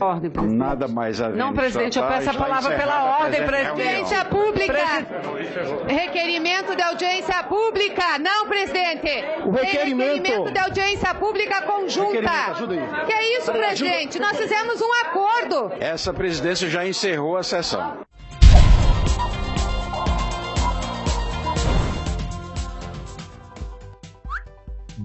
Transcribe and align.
Ordem, 0.00 0.30
presidente. 0.30 0.58
Nada 0.58 0.88
mais 0.88 1.20
a 1.20 1.28
Não, 1.30 1.52
presidente, 1.52 1.98
eu 1.98 2.04
tá- 2.04 2.10
peço 2.10 2.30
a 2.30 2.34
palavra 2.34 2.76
pela 2.76 3.18
ordem, 3.20 3.44
presidente. 3.44 3.68
Audiência 3.68 4.24
pública. 4.26 4.84
Requerimento 5.86 6.76
de 6.76 6.82
audiência 6.82 7.42
pública. 7.44 8.18
Não, 8.18 8.46
presidente. 8.46 9.08
O 9.44 9.50
requerimento. 9.50 10.22
requerimento 10.22 10.52
de 10.52 10.58
audiência 10.58 11.14
pública 11.14 11.62
conjunta. 11.62 12.30
Que 13.06 13.12
é 13.12 13.38
isso, 13.38 13.52
presidente? 13.52 14.18
Nós 14.18 14.36
fizemos 14.36 14.80
um 14.80 14.92
acordo. 15.06 15.72
Essa 15.80 16.12
presidência 16.12 16.68
já 16.68 16.86
encerrou 16.86 17.36
a 17.36 17.42
sessão. 17.42 18.07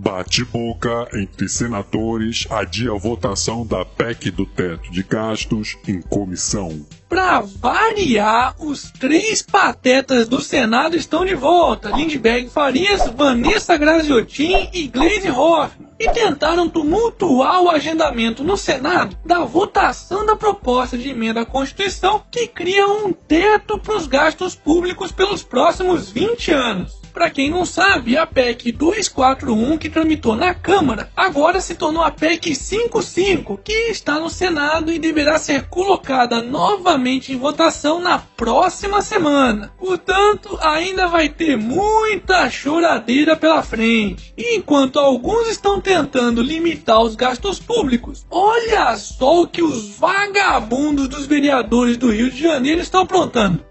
Bate-boca 0.03 1.07
entre 1.13 1.47
senadores 1.47 2.45
adia 2.49 2.93
votação 2.93 3.65
da 3.65 3.85
PEC 3.85 4.31
do 4.31 4.45
teto 4.45 4.91
de 4.91 5.01
gastos 5.01 5.77
em 5.87 6.01
comissão. 6.01 6.85
Pra 7.07 7.39
variar, 7.39 8.53
os 8.59 8.91
três 8.91 9.41
patetas 9.41 10.27
do 10.27 10.41
Senado 10.41 10.97
estão 10.97 11.23
de 11.25 11.35
volta: 11.35 11.89
Lindbergh 11.89 12.49
Farias, 12.49 13.09
Vanessa 13.15 13.77
Graziotin 13.77 14.67
e 14.73 14.87
Gleisi 14.87 15.31
Hoffmann. 15.31 15.87
E 15.97 16.09
tentaram 16.09 16.67
tumultuar 16.67 17.61
o 17.61 17.69
agendamento 17.69 18.43
no 18.43 18.57
Senado 18.57 19.17
da 19.23 19.45
votação 19.45 20.25
da 20.25 20.35
proposta 20.35 20.97
de 20.97 21.11
emenda 21.11 21.41
à 21.41 21.45
Constituição 21.45 22.21
que 22.29 22.45
cria 22.45 22.85
um 22.85 23.13
teto 23.13 23.79
para 23.79 23.95
os 23.95 24.05
gastos 24.05 24.53
públicos 24.53 25.13
pelos 25.13 25.43
próximos 25.43 26.09
20 26.09 26.51
anos. 26.51 27.02
Para 27.13 27.29
quem 27.29 27.51
não 27.51 27.63
sabe, 27.63 28.17
a 28.17 28.25
PEC 28.25 28.71
241 28.71 29.77
que 29.77 29.87
tramitou 29.87 30.35
na 30.35 30.53
Câmara 30.55 31.11
agora 31.15 31.61
se 31.61 31.75
tornou 31.75 32.03
a 32.03 32.09
PEC 32.09 32.55
55, 32.55 33.59
que 33.63 33.91
está 33.91 34.19
no 34.19 34.31
Senado 34.31 34.91
e 34.91 34.97
deverá 34.97 35.37
ser 35.37 35.67
colocada 35.67 36.41
novamente 36.41 37.31
em 37.31 37.37
votação 37.37 37.99
na 37.99 38.17
próxima 38.17 38.99
semana. 39.01 39.71
Portanto, 39.77 40.57
ainda 40.59 41.07
vai 41.07 41.29
ter 41.29 41.55
muita 41.55 42.49
choradeira 42.49 43.35
pela 43.35 43.61
frente. 43.61 44.33
E 44.35 44.57
enquanto 44.57 44.97
alguns 44.99 45.47
estão 45.49 45.79
tentando 45.79 46.41
limitar 46.41 46.99
os 46.99 47.15
gastos 47.15 47.59
públicos, 47.59 48.25
olha 48.31 48.95
só 48.97 49.43
o 49.43 49.47
que 49.47 49.61
os 49.61 49.97
vagabundos 49.97 51.07
dos 51.07 51.27
vereadores 51.27 51.95
do 51.95 52.11
Rio 52.11 52.31
de 52.31 52.41
Janeiro 52.41 52.81
estão 52.81 53.01
aprontando. 53.01 53.63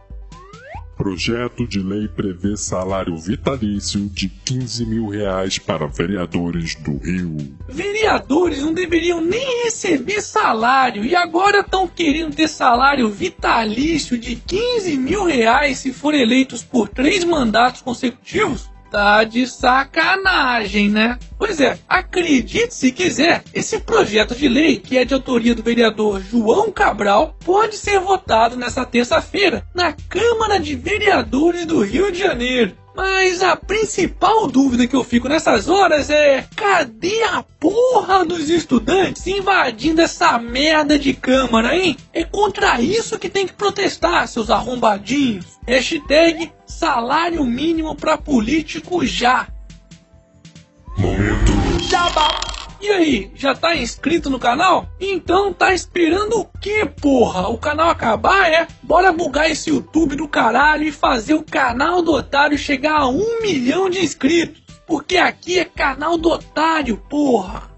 Projeto 1.02 1.66
de 1.66 1.80
lei 1.80 2.06
prevê 2.06 2.56
salário 2.56 3.16
vitalício 3.16 4.08
de 4.08 4.28
15 4.28 4.86
mil 4.86 5.08
reais 5.08 5.58
para 5.58 5.84
vereadores 5.84 6.76
do 6.76 6.96
Rio. 6.96 7.38
Vereadores 7.68 8.60
não 8.60 8.72
deveriam 8.72 9.20
nem 9.20 9.64
receber 9.64 10.22
salário 10.22 11.04
e 11.04 11.16
agora 11.16 11.58
estão 11.58 11.88
querendo 11.88 12.36
ter 12.36 12.46
salário 12.46 13.08
vitalício 13.08 14.16
de 14.16 14.36
15 14.36 14.96
mil 14.96 15.24
reais 15.24 15.78
se 15.78 15.92
forem 15.92 16.22
eleitos 16.22 16.62
por 16.62 16.88
três 16.88 17.24
mandatos 17.24 17.82
consecutivos? 17.82 18.70
Tá 18.92 19.24
de 19.24 19.46
sacanagem, 19.46 20.90
né? 20.90 21.18
Pois 21.38 21.58
é, 21.62 21.78
acredite 21.88 22.74
se 22.74 22.92
quiser, 22.92 23.42
esse 23.54 23.80
projeto 23.80 24.34
de 24.34 24.46
lei, 24.46 24.76
que 24.76 24.98
é 24.98 25.04
de 25.06 25.14
autoria 25.14 25.54
do 25.54 25.62
vereador 25.62 26.20
João 26.20 26.70
Cabral, 26.70 27.34
pode 27.42 27.74
ser 27.74 27.98
votado 28.00 28.54
nessa 28.54 28.84
terça-feira 28.84 29.64
na 29.74 29.94
Câmara 30.10 30.60
de 30.60 30.76
Vereadores 30.76 31.64
do 31.64 31.82
Rio 31.82 32.12
de 32.12 32.18
Janeiro. 32.18 32.81
Mas 32.94 33.42
a 33.42 33.56
principal 33.56 34.46
dúvida 34.46 34.86
que 34.86 34.94
eu 34.94 35.02
fico 35.02 35.28
nessas 35.28 35.68
horas 35.68 36.10
é: 36.10 36.46
cadê 36.54 37.22
a 37.24 37.42
porra 37.58 38.24
dos 38.24 38.50
estudantes 38.50 39.26
invadindo 39.26 40.02
essa 40.02 40.38
merda 40.38 40.98
de 40.98 41.14
Câmara, 41.14 41.76
hein? 41.76 41.96
É 42.12 42.24
contra 42.24 42.80
isso 42.80 43.18
que 43.18 43.30
tem 43.30 43.46
que 43.46 43.54
protestar, 43.54 44.28
seus 44.28 44.50
arrombadinhos. 44.50 45.46
Hashtag 45.66 46.52
salário 46.66 47.44
mínimo 47.44 47.94
pra 47.94 48.18
político 48.18 49.06
já. 49.06 49.48
Momento 50.98 51.52
E 52.82 52.90
aí, 52.90 53.30
já 53.36 53.54
tá 53.54 53.76
inscrito 53.76 54.28
no 54.28 54.40
canal? 54.40 54.88
Então 55.00 55.52
tá 55.52 55.72
esperando 55.72 56.40
o 56.40 56.44
que, 56.44 56.84
porra? 56.84 57.46
O 57.48 57.56
canal 57.56 57.88
acabar, 57.88 58.50
é? 58.50 58.66
Bora 58.82 59.12
bugar 59.12 59.48
esse 59.48 59.70
YouTube 59.70 60.16
do 60.16 60.26
caralho 60.26 60.82
e 60.82 60.90
fazer 60.90 61.34
o 61.34 61.44
canal 61.44 62.02
do 62.02 62.12
Otário 62.12 62.58
chegar 62.58 63.02
a 63.02 63.08
um 63.08 63.40
milhão 63.40 63.88
de 63.88 64.00
inscritos. 64.00 64.60
Porque 64.84 65.16
aqui 65.16 65.60
é 65.60 65.64
canal 65.64 66.18
do 66.18 66.28
Otário, 66.28 66.96
porra. 67.08 67.71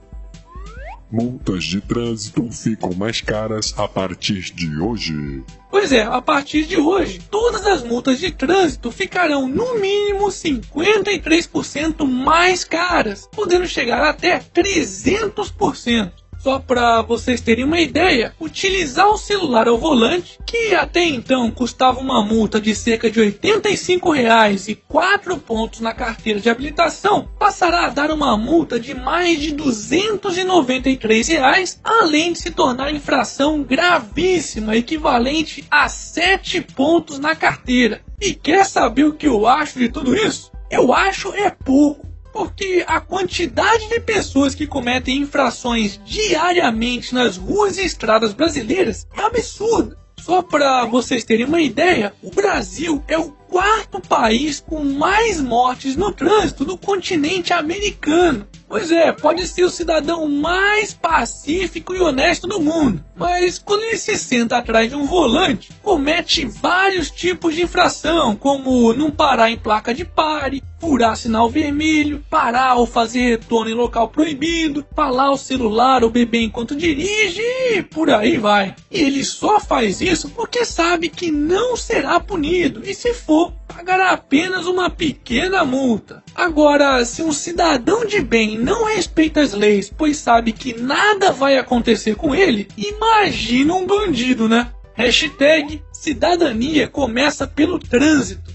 Multas 1.15 1.63
de 1.63 1.81
trânsito 1.81 2.51
ficam 2.51 2.93
mais 2.93 3.21
caras 3.21 3.73
a 3.77 3.87
partir 3.87 4.53
de 4.53 4.81
hoje. 4.81 5.45
Pois 5.71 5.93
é, 5.93 6.03
a 6.03 6.21
partir 6.21 6.65
de 6.65 6.77
hoje, 6.77 7.21
todas 7.31 7.65
as 7.65 7.85
multas 7.85 8.19
de 8.19 8.33
trânsito 8.33 8.91
ficarão 8.91 9.47
no 9.47 9.79
mínimo 9.79 10.27
53% 10.27 12.05
mais 12.05 12.65
caras, 12.65 13.29
podendo 13.31 13.69
chegar 13.69 14.03
até 14.03 14.41
300%. 14.41 16.24
Só 16.44 16.59
para 16.59 17.00
vocês 17.00 17.41
terem 17.41 17.65
uma 17.65 17.81
ideia, 17.81 18.34
utilizar 18.38 19.09
o 19.09 19.16
celular 19.16 19.66
ao 19.66 19.78
volante, 19.78 20.38
que 20.44 20.75
até 20.75 21.03
então 21.03 21.50
custava 21.50 22.00
uma 22.00 22.22
multa 22.22 22.60
de 22.60 22.75
cerca 22.75 23.10
de 23.10 23.19
85 23.19 24.10
reais 24.10 24.69
e 24.69 24.75
4 24.75 25.38
pontos 25.38 25.81
na 25.81 25.94
carteira 25.94 26.38
de 26.38 26.50
habilitação, 26.50 27.31
passará 27.38 27.87
a 27.87 27.88
dar 27.88 28.10
uma 28.10 28.37
multa 28.37 28.78
de 28.78 28.93
mais 28.93 29.41
de 29.41 29.54
293 29.54 31.28
reais, 31.28 31.81
além 31.83 32.34
de 32.34 32.41
se 32.41 32.50
tornar 32.50 32.93
infração 32.93 33.62
gravíssima, 33.62 34.77
equivalente 34.77 35.65
a 35.71 35.88
7 35.88 36.60
pontos 36.60 37.19
na 37.19 37.34
carteira. 37.34 38.03
E 38.21 38.34
quer 38.34 38.66
saber 38.66 39.04
o 39.04 39.15
que 39.15 39.27
eu 39.27 39.47
acho 39.47 39.78
de 39.78 39.88
tudo 39.88 40.15
isso? 40.15 40.53
Eu 40.71 40.93
acho 40.93 41.33
é 41.33 41.49
pouco 41.49 42.14
porque 42.34 42.84
a 42.89 43.00
quantidade 43.00 43.89
de 43.89 44.00
pessoas 44.00 44.56
que 44.56 44.67
cometem 44.67 45.19
infrações 45.19 46.00
diariamente 46.05 47.15
nas 47.15 47.37
ruas 47.37 47.78
e 47.78 47.84
estradas 47.84 48.34
brasileiras 48.34 49.06
é 49.17 49.22
absurda. 49.22 49.97
Só 50.21 50.43
para 50.43 50.84
vocês 50.87 51.22
terem 51.22 51.47
uma 51.47 51.61
ideia, 51.61 52.12
o 52.22 52.31
Brasil 52.31 53.05
é 53.06 53.17
o 53.17 53.31
quarto 53.31 54.00
país 54.00 54.59
com 54.59 54.83
mais 54.83 55.41
mortes 55.41 55.95
no 55.95 56.11
trânsito 56.11 56.65
do 56.65 56.77
continente 56.77 57.53
americano. 57.53 58.49
Pois 58.66 58.91
é, 58.91 59.12
pode 59.12 59.47
ser 59.47 59.62
o 59.62 59.71
cidadão 59.71 60.27
mais 60.27 60.93
pacífico 60.93 61.95
e 61.95 62.01
honesto 62.01 62.49
do 62.49 62.61
mundo, 62.61 63.05
mas 63.15 63.59
quando 63.59 63.84
ele 63.84 63.99
se 63.99 64.16
senta 64.16 64.56
atrás 64.56 64.89
de 64.89 64.97
um 64.97 65.05
volante, 65.05 65.71
comete 65.83 66.45
vários 66.47 67.11
tipos 67.11 67.55
de 67.55 67.62
infração, 67.62 68.34
como 68.34 68.93
não 68.95 69.12
parar 69.12 69.51
em 69.51 69.59
placa 69.59 69.95
de 69.95 70.05
pare, 70.05 70.65
furar 70.84 71.17
sinal 71.17 71.49
vermelho, 71.49 72.22
parar 72.28 72.75
ou 72.75 72.87
fazer 72.87 73.31
retorno 73.31 73.71
em 73.71 73.75
local 73.75 74.06
proibido, 74.06 74.84
falar 74.95 75.31
o 75.31 75.37
celular 75.39 76.05
ou 76.05 76.11
beber 76.11 76.43
enquanto 76.43 76.77
dirige 76.77 77.41
e 77.75 77.83
por 77.83 78.11
aí 78.11 78.37
vai. 78.37 78.75
E 78.91 79.00
ele 79.00 79.25
só 79.25 79.59
faz 79.59 80.03
isso 80.03 80.28
porque 80.28 80.62
sabe 80.62 81.09
que 81.09 81.31
não 81.31 81.75
será 81.75 82.21
punido 82.21 82.83
e 82.84 82.95
se 82.95 83.15
for, 83.15 83.50
pagará 83.67 84.11
apenas 84.11 84.67
uma 84.67 84.91
pequena 84.91 85.65
multa. 85.65 86.22
Agora, 86.34 87.03
se 87.06 87.22
um 87.22 87.33
cidadão 87.33 88.05
de 88.05 88.21
bem 88.21 88.59
não 88.59 88.84
respeita 88.84 89.41
as 89.41 89.55
leis, 89.55 89.91
pois 89.91 90.19
sabe 90.19 90.53
que 90.53 90.78
nada 90.78 91.33
vai 91.33 91.56
acontecer 91.56 92.15
com 92.15 92.34
ele, 92.34 92.69
imagina 92.77 93.72
um 93.72 93.87
bandido, 93.87 94.51
né? 94.51 94.71
Hashtag 94.93 95.83
cidadania 95.93 96.87
começa 96.87 97.47
pelo 97.47 97.78
trânsito. 97.78 98.53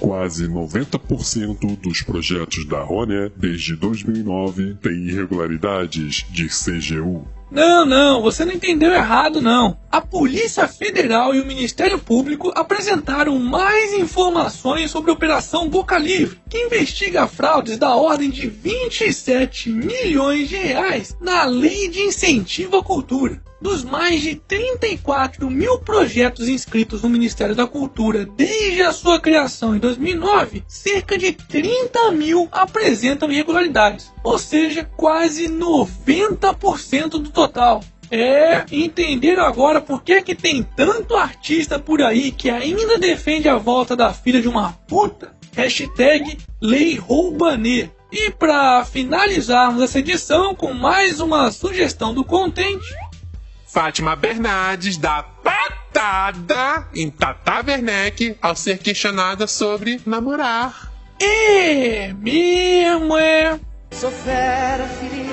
Quase 0.00 0.48
90% 0.48 1.78
dos 1.78 2.00
projetos 2.00 2.66
da 2.66 2.80
Rônia 2.80 3.30
desde 3.36 3.76
2009 3.76 4.74
têm 4.82 5.08
irregularidades 5.08 6.24
de 6.30 6.48
CGU. 6.48 7.28
Não, 7.50 7.84
não, 7.84 8.22
você 8.22 8.44
não 8.44 8.52
entendeu 8.52 8.92
errado, 8.92 9.42
não. 9.42 9.76
A 9.92 10.00
Polícia 10.00 10.68
Federal 10.68 11.34
e 11.34 11.40
o 11.40 11.44
Ministério 11.44 11.98
Público 11.98 12.52
apresentaram 12.54 13.36
mais 13.40 13.92
informações 13.92 14.88
sobre 14.88 15.10
a 15.10 15.14
Operação 15.14 15.68
Boca 15.68 15.98
Livre, 15.98 16.38
que 16.48 16.58
investiga 16.58 17.26
fraudes 17.26 17.76
da 17.76 17.96
ordem 17.96 18.30
de 18.30 18.46
27 18.46 19.68
milhões 19.68 20.48
de 20.48 20.54
reais 20.54 21.16
na 21.20 21.44
Lei 21.44 21.88
de 21.88 22.02
Incentivo 22.02 22.76
à 22.76 22.84
Cultura. 22.84 23.42
Dos 23.60 23.82
mais 23.82 24.20
de 24.20 24.36
34 24.36 25.50
mil 25.50 25.80
projetos 25.80 26.48
inscritos 26.48 27.02
no 27.02 27.08
Ministério 27.08 27.56
da 27.56 27.66
Cultura 27.66 28.24
desde 28.24 28.82
a 28.82 28.92
sua 28.92 29.18
criação 29.18 29.74
em 29.74 29.80
2009, 29.80 30.62
cerca 30.68 31.18
de 31.18 31.32
30 31.32 32.12
mil 32.12 32.48
apresentam 32.52 33.30
irregularidades, 33.30 34.12
ou 34.22 34.38
seja, 34.38 34.88
quase 34.96 35.48
90% 35.48 37.08
do 37.08 37.28
total. 37.28 37.82
É, 38.10 38.64
entenderam 38.72 39.44
agora 39.44 39.80
por 39.80 40.02
que, 40.02 40.20
que 40.22 40.34
tem 40.34 40.62
tanto 40.62 41.16
artista 41.16 41.78
por 41.78 42.02
aí 42.02 42.32
que 42.32 42.50
ainda 42.50 42.98
defende 42.98 43.48
a 43.48 43.56
volta 43.56 43.94
da 43.94 44.12
filha 44.12 44.42
de 44.42 44.48
uma 44.48 44.72
puta? 44.88 45.36
Hashtag 45.56 46.38
Lei 46.60 46.96
Roubanet. 46.96 47.90
E 48.12 48.30
para 48.30 48.84
finalizarmos 48.84 49.82
essa 49.82 50.00
edição 50.00 50.54
com 50.54 50.72
mais 50.72 51.20
uma 51.20 51.52
sugestão 51.52 52.12
do 52.12 52.24
Contente, 52.24 52.92
Fátima 53.72 54.16
Bernardes 54.16 54.96
dá 54.96 55.22
patada 55.22 56.88
em 56.92 57.08
Tata 57.08 57.64
Werneck 57.64 58.36
ao 58.42 58.56
ser 58.56 58.78
questionada 58.78 59.46
sobre 59.46 60.00
namorar. 60.04 60.90
é 61.20 62.12
mesmo 62.12 63.16
é. 63.16 63.60
Sou 63.92 64.10
fera 64.10 64.88
ferida. 64.88 65.30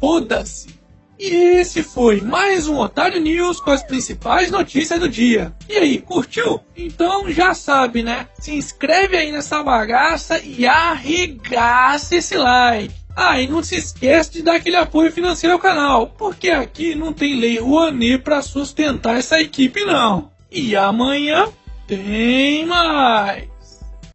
Foda-se. 0.00 0.83
E 1.18 1.26
esse 1.58 1.82
foi 1.82 2.20
mais 2.20 2.66
um 2.66 2.78
Otário 2.78 3.20
News 3.20 3.60
com 3.60 3.70
as 3.70 3.82
principais 3.82 4.50
notícias 4.50 4.98
do 4.98 5.08
dia. 5.08 5.54
E 5.68 5.76
aí, 5.76 5.98
curtiu? 5.98 6.60
Então 6.76 7.30
já 7.30 7.54
sabe, 7.54 8.02
né? 8.02 8.28
Se 8.38 8.52
inscreve 8.52 9.16
aí 9.16 9.30
nessa 9.30 9.62
bagaça 9.62 10.40
e 10.40 10.66
arregaça 10.66 12.16
esse 12.16 12.36
like. 12.36 12.94
Ah, 13.16 13.40
e 13.40 13.46
não 13.46 13.62
se 13.62 13.76
esquece 13.76 14.32
de 14.32 14.42
dar 14.42 14.56
aquele 14.56 14.76
apoio 14.76 15.12
financeiro 15.12 15.54
ao 15.54 15.60
canal, 15.60 16.08
porque 16.18 16.50
aqui 16.50 16.96
não 16.96 17.12
tem 17.12 17.38
lei 17.38 17.60
Rouanet 17.60 18.18
para 18.18 18.42
sustentar 18.42 19.16
essa 19.16 19.40
equipe 19.40 19.84
não. 19.84 20.32
E 20.50 20.74
amanhã 20.74 21.46
tem 21.86 22.66
mais. 22.66 23.53